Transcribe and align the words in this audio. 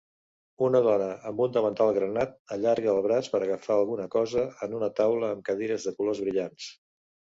Una 0.67 0.79
dona 0.85 1.09
amb 1.31 1.43
un 1.45 1.51
davantal 1.57 1.91
granat 1.97 2.33
allarga 2.57 2.91
el 2.93 3.01
braç 3.09 3.29
per 3.35 3.43
agafar 3.43 3.77
alguna 3.77 4.09
cosa 4.19 4.47
en 4.69 4.75
una 4.79 4.91
taula 5.01 5.31
amb 5.37 5.47
cadires 5.51 5.87
de 5.91 5.95
colors 6.01 6.23
brillants. 6.27 6.73